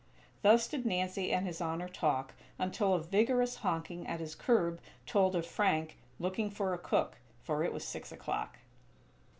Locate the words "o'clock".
8.11-8.57